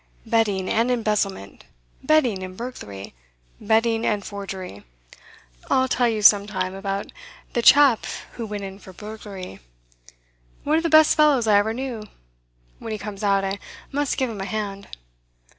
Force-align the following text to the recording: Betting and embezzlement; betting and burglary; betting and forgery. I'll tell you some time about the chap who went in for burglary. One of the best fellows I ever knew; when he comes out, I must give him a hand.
Betting 0.25 0.67
and 0.67 0.89
embezzlement; 0.89 1.65
betting 2.01 2.41
and 2.41 2.57
burglary; 2.57 3.13
betting 3.59 4.03
and 4.03 4.25
forgery. 4.25 4.83
I'll 5.69 5.87
tell 5.87 6.09
you 6.09 6.23
some 6.23 6.47
time 6.47 6.73
about 6.73 7.11
the 7.53 7.61
chap 7.61 8.07
who 8.31 8.47
went 8.47 8.63
in 8.63 8.79
for 8.79 8.93
burglary. 8.93 9.59
One 10.63 10.75
of 10.77 10.81
the 10.81 10.89
best 10.89 11.15
fellows 11.15 11.45
I 11.45 11.59
ever 11.59 11.71
knew; 11.75 12.01
when 12.79 12.91
he 12.93 12.97
comes 12.97 13.23
out, 13.23 13.43
I 13.43 13.59
must 13.91 14.17
give 14.17 14.31
him 14.31 14.41
a 14.41 14.45
hand. 14.45 14.87